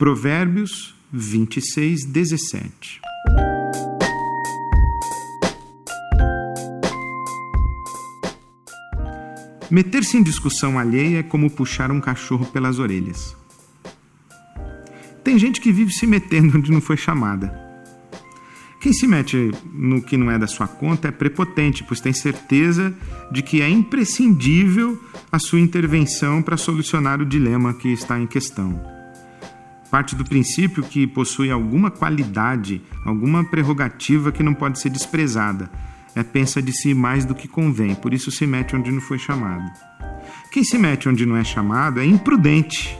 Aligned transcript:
Provérbios 0.00 0.94
26, 1.12 2.06
17. 2.06 3.02
Meter-se 9.70 10.16
em 10.16 10.22
discussão 10.22 10.78
alheia 10.78 11.18
é 11.18 11.22
como 11.22 11.50
puxar 11.50 11.90
um 11.92 12.00
cachorro 12.00 12.46
pelas 12.46 12.78
orelhas. 12.78 13.36
Tem 15.22 15.38
gente 15.38 15.60
que 15.60 15.70
vive 15.70 15.92
se 15.92 16.06
metendo 16.06 16.56
onde 16.56 16.72
não 16.72 16.80
foi 16.80 16.96
chamada. 16.96 17.52
Quem 18.80 18.94
se 18.94 19.06
mete 19.06 19.50
no 19.70 20.00
que 20.00 20.16
não 20.16 20.30
é 20.30 20.38
da 20.38 20.46
sua 20.46 20.66
conta 20.66 21.08
é 21.08 21.10
prepotente, 21.10 21.84
pois 21.84 22.00
tem 22.00 22.14
certeza 22.14 22.94
de 23.30 23.42
que 23.42 23.60
é 23.60 23.68
imprescindível 23.68 24.98
a 25.30 25.38
sua 25.38 25.60
intervenção 25.60 26.40
para 26.40 26.56
solucionar 26.56 27.20
o 27.20 27.26
dilema 27.26 27.74
que 27.74 27.92
está 27.92 28.18
em 28.18 28.26
questão. 28.26 28.98
Parte 29.90 30.14
do 30.14 30.24
princípio 30.24 30.82
que 30.84 31.06
possui 31.06 31.50
alguma 31.50 31.90
qualidade, 31.90 32.80
alguma 33.04 33.42
prerrogativa 33.42 34.30
que 34.30 34.42
não 34.42 34.54
pode 34.54 34.78
ser 34.78 34.90
desprezada 34.90 35.70
é 36.14 36.22
pensa 36.22 36.60
de 36.60 36.72
si 36.72 36.94
mais 36.94 37.24
do 37.24 37.34
que 37.34 37.48
convém, 37.48 37.94
por 37.94 38.12
isso 38.12 38.30
se 38.30 38.46
mete 38.46 38.74
onde 38.74 38.90
não 38.90 39.00
foi 39.00 39.18
chamado. 39.18 39.70
Quem 40.50 40.64
se 40.64 40.76
mete 40.78 41.08
onde 41.08 41.24
não 41.24 41.36
é 41.36 41.44
chamado 41.44 42.00
é 42.00 42.04
imprudente, 42.04 42.98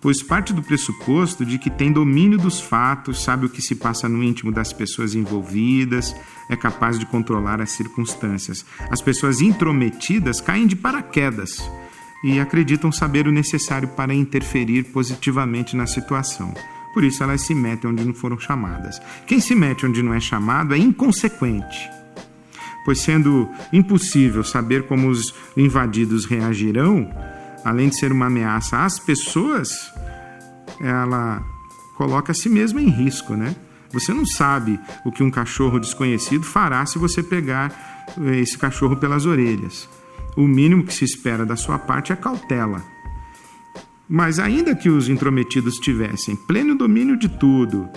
pois 0.00 0.22
parte 0.22 0.52
do 0.52 0.62
pressuposto 0.62 1.44
de 1.44 1.58
que 1.58 1.70
tem 1.70 1.92
domínio 1.92 2.38
dos 2.38 2.60
fatos, 2.60 3.22
sabe 3.22 3.46
o 3.46 3.48
que 3.48 3.62
se 3.62 3.76
passa 3.76 4.08
no 4.08 4.22
íntimo 4.22 4.50
das 4.50 4.72
pessoas 4.72 5.14
envolvidas, 5.14 6.14
é 6.50 6.56
capaz 6.56 6.98
de 6.98 7.06
controlar 7.06 7.60
as 7.60 7.72
circunstâncias. 7.72 8.64
As 8.90 9.00
pessoas 9.00 9.40
intrometidas 9.40 10.40
caem 10.40 10.66
de 10.66 10.74
paraquedas 10.74 11.62
e 12.24 12.40
acreditam 12.40 12.90
saber 12.90 13.26
o 13.26 13.32
necessário 13.32 13.88
para 13.88 14.14
interferir 14.14 14.84
positivamente 14.84 15.76
na 15.76 15.86
situação. 15.86 16.52
Por 16.94 17.04
isso 17.04 17.22
elas 17.22 17.42
se 17.42 17.54
metem 17.54 17.90
onde 17.90 18.04
não 18.04 18.14
foram 18.14 18.38
chamadas. 18.38 19.00
Quem 19.26 19.40
se 19.40 19.54
mete 19.54 19.86
onde 19.86 20.02
não 20.02 20.14
é 20.14 20.20
chamado 20.20 20.74
é 20.74 20.78
inconsequente 20.78 21.98
pois 22.88 23.00
sendo 23.00 23.46
impossível 23.70 24.42
saber 24.42 24.86
como 24.86 25.10
os 25.10 25.34
invadidos 25.54 26.24
reagirão, 26.24 27.06
além 27.62 27.90
de 27.90 27.96
ser 27.96 28.10
uma 28.10 28.28
ameaça 28.28 28.82
às 28.82 28.98
pessoas, 28.98 29.92
ela 30.80 31.42
coloca 31.98 32.32
a 32.32 32.34
si 32.34 32.48
mesma 32.48 32.80
em 32.80 32.88
risco, 32.88 33.34
né? 33.34 33.54
Você 33.92 34.14
não 34.14 34.24
sabe 34.24 34.80
o 35.04 35.12
que 35.12 35.22
um 35.22 35.30
cachorro 35.30 35.78
desconhecido 35.78 36.44
fará 36.44 36.86
se 36.86 36.98
você 36.98 37.22
pegar 37.22 38.08
eh, 38.18 38.38
esse 38.38 38.56
cachorro 38.56 38.96
pelas 38.96 39.26
orelhas. 39.26 39.86
O 40.38 40.46
mínimo 40.46 40.84
que 40.84 40.94
se 40.94 41.04
espera 41.04 41.44
da 41.44 41.56
sua 41.56 41.80
parte 41.80 42.12
é 42.12 42.16
cautela. 42.16 42.80
Mas 44.08 44.38
ainda 44.38 44.72
que 44.72 44.88
os 44.88 45.08
intrometidos 45.08 45.80
tivessem 45.80 46.36
pleno 46.36 46.76
domínio 46.76 47.18
de 47.18 47.28
tudo, 47.28 47.88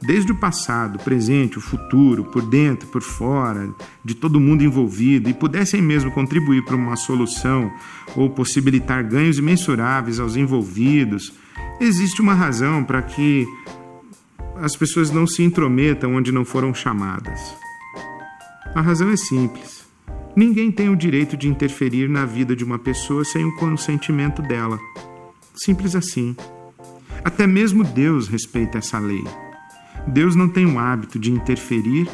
desde 0.00 0.32
o 0.32 0.34
passado, 0.34 0.96
o 0.96 1.04
presente, 1.04 1.58
o 1.58 1.60
futuro, 1.60 2.24
por 2.24 2.40
dentro, 2.40 2.88
por 2.88 3.02
fora, 3.02 3.68
de 4.02 4.14
todo 4.14 4.40
mundo 4.40 4.64
envolvido 4.64 5.28
e 5.28 5.34
pudessem 5.34 5.82
mesmo 5.82 6.10
contribuir 6.10 6.64
para 6.64 6.74
uma 6.74 6.96
solução 6.96 7.70
ou 8.16 8.30
possibilitar 8.30 9.04
ganhos 9.04 9.38
imensuráveis 9.38 10.18
aos 10.18 10.36
envolvidos, 10.36 11.34
existe 11.78 12.22
uma 12.22 12.32
razão 12.32 12.82
para 12.82 13.02
que 13.02 13.46
as 14.56 14.74
pessoas 14.74 15.10
não 15.10 15.26
se 15.26 15.42
intrometam 15.42 16.14
onde 16.14 16.32
não 16.32 16.46
foram 16.46 16.72
chamadas. 16.72 17.38
A 18.74 18.80
razão 18.80 19.10
é 19.10 19.18
simples. 19.18 19.79
Ninguém 20.34 20.70
tem 20.70 20.88
o 20.88 20.96
direito 20.96 21.36
de 21.36 21.48
interferir 21.48 22.08
na 22.08 22.24
vida 22.24 22.54
de 22.54 22.64
uma 22.64 22.78
pessoa 22.78 23.24
sem 23.24 23.44
o 23.44 23.54
consentimento 23.56 24.40
dela. 24.40 24.78
Simples 25.54 25.94
assim. 25.96 26.36
Até 27.24 27.46
mesmo 27.46 27.84
Deus 27.84 28.28
respeita 28.28 28.78
essa 28.78 28.98
lei. 28.98 29.24
Deus 30.06 30.34
não 30.34 30.48
tem 30.48 30.66
o 30.66 30.78
hábito 30.78 31.18
de 31.18 31.30
interferir 31.30 32.08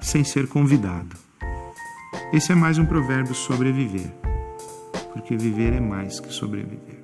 sem 0.00 0.22
ser 0.22 0.46
convidado. 0.46 1.16
Esse 2.32 2.52
é 2.52 2.54
mais 2.54 2.78
um 2.78 2.84
provérbio 2.84 3.34
sobreviver, 3.34 4.12
porque 5.12 5.36
viver 5.36 5.72
é 5.72 5.80
mais 5.80 6.20
que 6.20 6.32
sobreviver. 6.32 6.95